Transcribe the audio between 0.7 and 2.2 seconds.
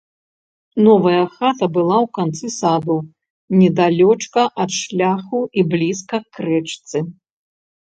Новая хата была ў